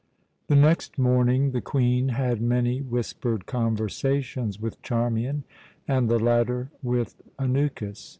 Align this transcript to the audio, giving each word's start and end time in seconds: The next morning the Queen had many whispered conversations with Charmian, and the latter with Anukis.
The 0.47 0.55
next 0.55 0.97
morning 0.97 1.51
the 1.51 1.61
Queen 1.61 2.09
had 2.09 2.41
many 2.41 2.81
whispered 2.81 3.45
conversations 3.45 4.59
with 4.59 4.81
Charmian, 4.81 5.43
and 5.87 6.09
the 6.09 6.17
latter 6.17 6.71
with 6.81 7.21
Anukis. 7.37 8.09